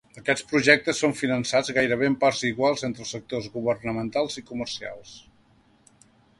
[0.19, 5.17] Aquests projectes són finançats gairebé en parts iguals entre els sectors governamentals i comercials.